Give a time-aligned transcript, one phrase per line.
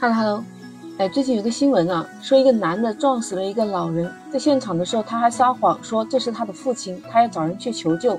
[0.00, 0.44] Hello Hello，
[0.98, 8.18] 哎，最近有个新闻啊，说一个男的撞死了一个老人，在现场的时候他还撒谎说这是他的父亲，他要找人去求救，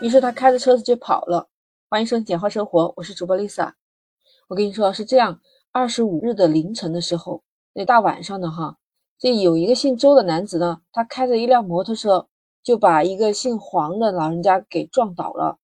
[0.00, 1.48] 于是他开着车子就跑了。
[1.90, 3.72] 欢迎收听简化生活，我是主播 Lisa。
[4.48, 5.40] 我跟你说是这样，
[5.72, 7.42] 二十五日的凌晨的时候，
[7.74, 8.76] 那大晚上的哈，
[9.18, 12.28] 这有一个姓周的男子呢，他开着一辆摩托车
[12.62, 15.58] 就把一个姓黄的老人家给撞倒了，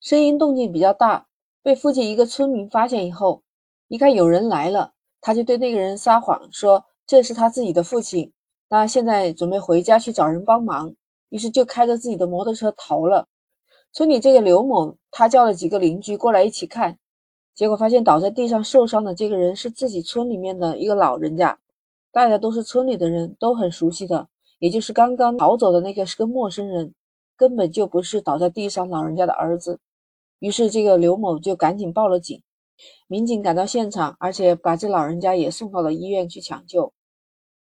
[0.00, 1.26] 声音动静比较大，
[1.62, 3.42] 被附近一个村民发现以后，
[3.88, 4.92] 一看有人来了。
[5.20, 8.32] 他就对那个人撒谎说这是他自己的父亲，
[8.68, 10.94] 那现在准备回家去找人帮忙，
[11.30, 13.26] 于是就开着自己的摩托车逃了。
[13.92, 16.98] 村里这个刘某，他叫了几个邻居过来一起看，
[17.54, 21.58] 结果发现倒在地上受伤的这个人是自己村里面的一个老人家，
[22.12, 24.28] 大家都是村里的人，都很熟悉的，
[24.58, 26.94] 也就是刚刚逃走的那个是个陌生人，
[27.36, 29.80] 根本就不是倒在地上老人家的儿子。
[30.38, 32.42] 于是这个刘某就赶紧报了警。
[33.06, 36.92] 民警赶到现场，而且把这老人家也送到了医院去抢救，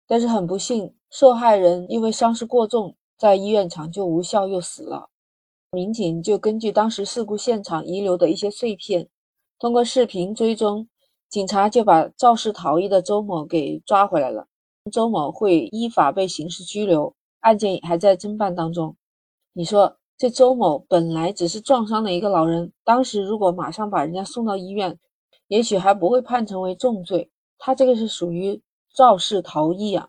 [0.06, 5.10] 但是很不幸，受害人因为伤势过重，在医院抢救无效又死了。
[5.70, 9.08] 民警就根据当时事故现场遗留的一些碎片，
[9.58, 10.88] 通过视频追踪，
[11.28, 14.48] 警察就把肇事逃逸的周某给抓回来了。
[14.92, 18.96] 周某会依法被刑事拘留，案件还在侦办当中。
[19.52, 19.98] 你说？
[20.18, 24.98] 这周某本来只是撞伤了一个老人，当时如果马上把人家送到医院，
[25.48, 27.30] 也许还不会判成为重罪。
[27.58, 28.62] 他这个是属于
[28.94, 30.08] 肇事逃逸啊，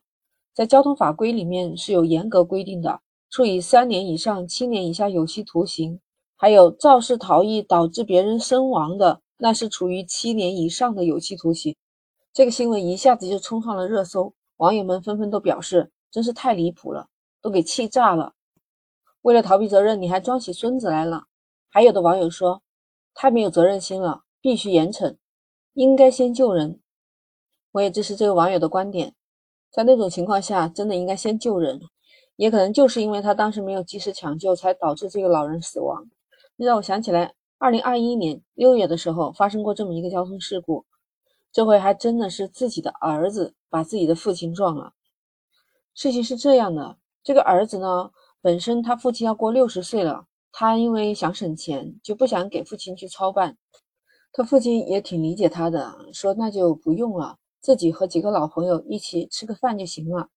[0.53, 5.99] 在交通法规里面是有严格规定的，处以三年以上七年以下有期徒刑；
[6.38, 11.75] 还有肇事逃逸导致别人身亡的，那是处于七年以上的有期徒刑。
[12.31, 17.08] 这个新闻一下子就冲上了热搜，网友们纷纷都表示，真是太离谱了，
[17.42, 18.33] 都给气炸了。
[19.28, 21.25] 为了逃避责任，你还装起孙子来了。
[21.67, 22.61] 还有的网友说，
[23.14, 25.17] 太没有责任心了，必须严惩，
[25.73, 26.80] 应该先救人。
[27.73, 29.14] 我也支持这个网友的观点，
[29.70, 31.82] 在那种情况下，真的应该先救人。
[32.38, 36.05] 也可能就是因为他当时没有及时抢救，才导致这个老人死亡。
[36.55, 40.86] 让我想起来，二零二一年六月的时候发生过这么一个交通事故，
[41.52, 44.94] 这回还真的是自己的儿子把自己的父亲撞了。
[45.94, 48.11] 事情是这样的，这个儿子呢？
[48.42, 53.58] 本身他父亲要过六十岁了，他因为想省钱，就不想给父亲去操办。
[54.31, 60.30] 他父亲也挺理解他的，说那就不用了，自己和几个老朋友一起吃个饭就行了。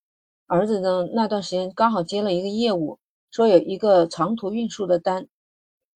[0.47, 2.99] 儿子呢，那段时间刚好接了一个业务，
[3.31, 5.29] 说有一个长途运输的单，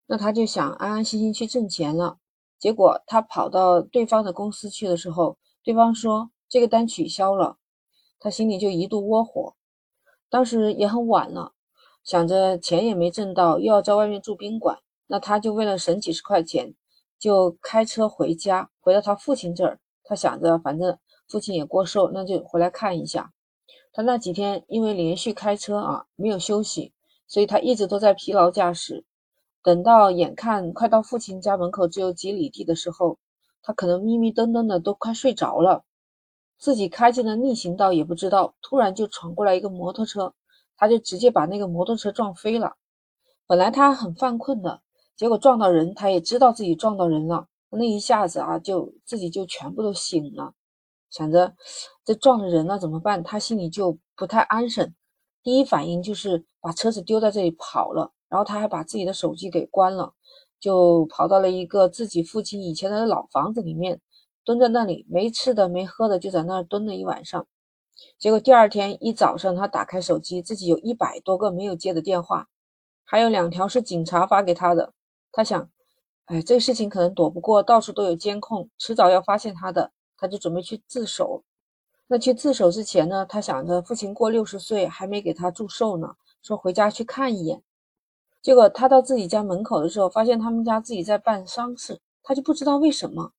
[0.05, 2.17] 那他就想安安心心去挣钱了。
[2.59, 7.57] 结果他跑到对方的公司去的时候，对方说这个单取消了，
[8.19, 9.55] 他心里就一度窝火。
[10.29, 11.53] 当时也很晚了。
[12.05, 14.77] 想着钱也没挣到，又要在外面住宾馆，
[15.07, 16.75] 那他就为了省几十块钱，
[17.17, 19.79] 就开车回家，回到他父亲这儿。
[20.03, 23.33] 他想着，反正父亲也过寿，那就回来看一下。
[23.91, 26.93] 他那几天因为连续开车啊，没有休息，
[27.25, 29.03] 所以他一直都在疲劳驾驶。
[29.63, 33.17] 等到眼看快到父亲家门口只有几里地的时候，
[33.63, 35.83] 他可能迷迷瞪瞪的都快睡着了，
[36.59, 40.35] 自己开进了逆行道也不知道，突然就闯过来一个摩托车。
[40.77, 42.75] 他就直接把那个摩托车撞飞了。
[43.47, 44.81] 本来他很犯困的，
[45.15, 47.47] 结果撞到人，他也知道自己撞到人了。
[47.69, 50.53] 那一下子啊，就自己就全部都醒了，
[51.09, 51.53] 想着
[52.05, 53.21] 这撞了人了怎么办？
[53.21, 54.93] 他心里就不太安生。
[55.43, 60.13] 第一反应就是把车子丢在这里跑了，然后他还把自己的手机给关了，
[60.59, 63.99] 就跑到了一个自己父亲以前的老房子里面，
[64.45, 67.45] 蹲在那里没吃的没喝的，就在那儿蹲了一晚上。
[68.17, 72.47] 结果第二天一早上，他打开手机，自己有一百多个没有接的电话，
[73.03, 74.93] 还有两条是警察发给他的。
[75.31, 75.69] 他想，
[76.25, 79.91] 哎，这个事情可能躲不过，到处都有监控，迟早要发现他的。
[80.17, 81.43] 他就准备去自首。
[82.07, 87.61] 那去自首之前呢，他想着父亲过六十岁还没给他祝寿呢，说回家去看一眼。
[88.41, 93.33] 结果他到自己家门口的时候，发现他们家自己在办丧事，他就不知道为什么。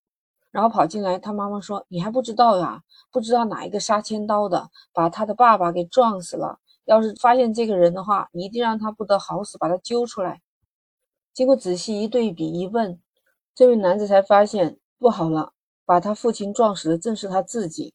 [0.50, 2.82] 然后跑进来，他妈妈说：“你还不知道呀？
[3.12, 6.58] 不知道哪一个杀千刀的把他的爸爸给撞死了？
[6.84, 10.40] 要是发现这个人的话，你一定让他不得好死，把他揪出来。”
[11.34, 12.98] 经过仔细一对比一问，
[13.54, 15.52] 这位男子才发现不好了，
[15.84, 17.92] 把他父亲撞死的正是他自己。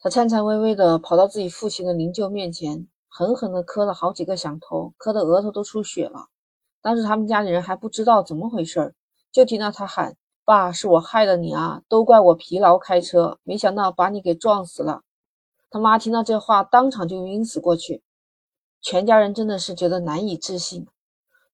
[0.00, 6.28] 他颤颤巍巍地跑到自己父亲的灵柩面前，狠狠地磕了好几个响头，磕得额头都出血了。
[6.80, 8.94] 当时他们家里人还不知道怎么回事，
[9.32, 10.16] 就听到他喊。
[10.44, 11.82] 爸，是我害了你啊！
[11.88, 15.02] 都怪我疲劳开车，没想到把你给撞死了。
[15.70, 18.02] 他妈听到这话，当场就晕死过去。
[18.82, 20.86] 全家人真的是觉得难以置信，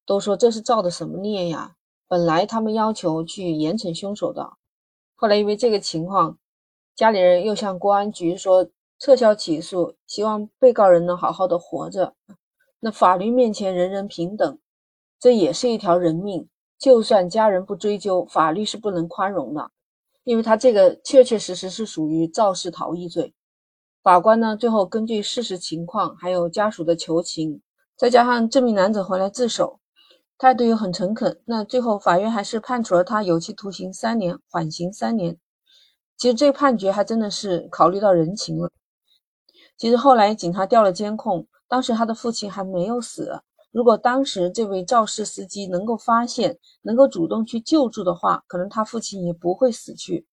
[0.04, 1.76] 都说这是造的什么孽呀？
[2.08, 4.54] 本来他们要求去严惩凶手的，
[5.14, 6.38] 后来因为这个情况，
[6.96, 12.14] 家里人又向公安局说撤销起诉，希望被告人能好好的活着。
[12.80, 14.58] 那法律面前人人平等，
[15.20, 16.48] 这也是一条人命。
[16.80, 19.70] 就算家人不追究，法律是不能宽容的，
[20.24, 23.34] 因为他这个确确实实是属于肇事逃逸罪。
[24.02, 27.60] 法官呢，最后根据事实情况，还有家属的求情，
[27.98, 29.78] 再加上这名男子回来自首，
[30.38, 35.36] 态度又很诚恳，那最后法院还是判处了他有期徒刑三年，缓刑三年。
[36.16, 38.70] 其实这个判决还真的是考虑到人情了。
[39.76, 43.42] 其实后来警察调了监控，当时他的父亲还没有死。
[43.72, 50.26] 如果当时这位肇事司机能够发现，能够主动去救助的话，可能他父亲也不会死去。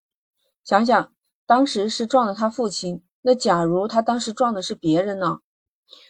[0.63, 1.13] 想想
[1.45, 5.39] 当时是撞了他父亲，那假如他当时撞的是别人呢？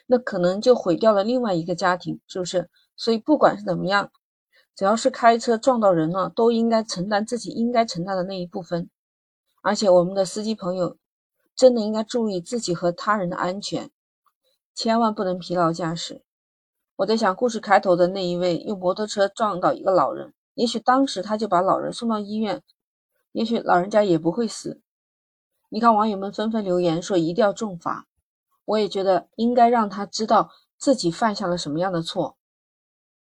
[0.08, 2.70] 那可能就毁掉了另外一个家庭，是不是？
[2.96, 4.10] 所以不管是怎么样，
[4.74, 8.90] 只要是开车撞到人了，都应该承担自己应该承担的那一部分。
[9.62, 10.98] 而且我们的司机朋友
[11.56, 13.92] 真的应该注意自己和他人的安全，
[14.74, 16.24] 千万不能疲劳驾驶。
[16.98, 22.64] 我在想，故事开头的那一位用摩托车撞到一个老人，也许当时他就把老人送到医院，
[23.34, 24.82] 也许老人家也不会死。
[25.70, 28.08] 你看，网友们纷纷留言说一定要重罚，
[28.66, 30.50] 我也觉得应该让他知道
[30.80, 32.36] 自己犯下了什么样的错。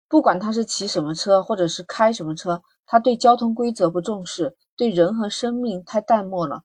[0.08, 6.64] 不管他是骑什么车，或者是开什么车，他对交通规则不重视，对人和生命太淡漠了，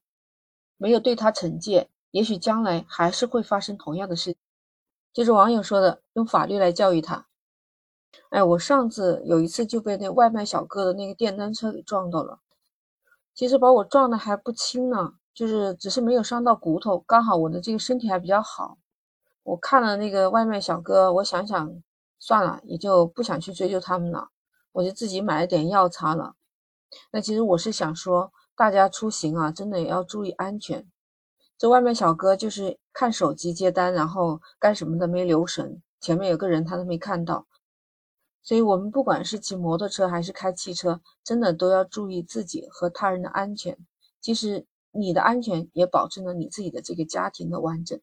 [0.77, 4.37] 没有对他惩戒，也许将来还是会发生同样的事。
[5.15, 7.25] 就是网友说的，用法律来教育他。
[8.31, 12.39] 哎，我上次有一次就被那外卖小哥的那个电单车给撞到了，
[13.33, 18.77] 其实把我撞的还不轻呢，就是只是没有伤到骨头，刚好我的这个身体还比较好。
[19.43, 21.81] 我看了那个外卖小哥，我想想
[22.19, 24.27] 算了，也就不想去追究他们了，
[24.73, 26.33] 我就自己买了点药擦了。
[27.11, 30.85] 那其实我是想说，大家出行啊，真的也要注意安全。
[31.57, 37.47] 这外卖小哥就是看手机接单，然后干什么的没留神，前面有个人他都没看到。
[38.43, 43.77] 所以，我们不管是骑摩托车还是开汽车，真的都要注意自己和他人的安全。
[44.21, 47.99] 其实，你的安全也保证了你自己的这个家庭的完整。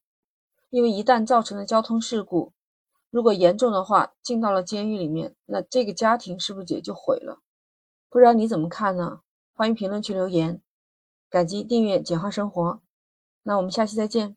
[0.70, 2.52] 因为一旦造成了交通事故，
[3.10, 7.40] 如果严重的话，进到了监狱里面，那这个家庭是不是也就毁了？
[8.08, 9.20] 不知道你怎么看呢？
[9.54, 10.60] 欢迎评论区留言，
[11.30, 12.80] 感激订阅简化生活。
[13.44, 14.36] 那我们下期再见。